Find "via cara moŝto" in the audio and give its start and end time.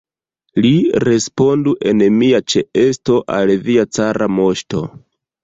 3.69-4.85